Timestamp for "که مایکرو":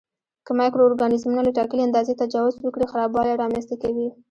0.45-0.87